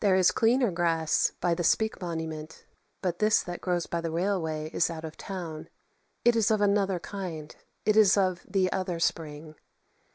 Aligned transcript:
There 0.00 0.14
is 0.14 0.30
cleaner 0.30 0.70
grass 0.70 1.32
by 1.42 1.52
the 1.52 1.62
Speke 1.62 2.00
Monument, 2.00 2.64
but 3.02 3.18
this 3.18 3.42
that 3.42 3.60
grows 3.60 3.84
by 3.84 4.00
the 4.00 4.10
railway 4.10 4.70
is 4.72 4.88
out 4.88 5.04
of 5.04 5.18
town; 5.18 5.68
it 6.24 6.34
is 6.34 6.50
of 6.50 6.62
another 6.62 6.98
kind; 6.98 7.54
it 7.84 7.94
is 7.94 8.16
of 8.16 8.40
the 8.48 8.72
other 8.72 8.98
spring. 8.98 9.56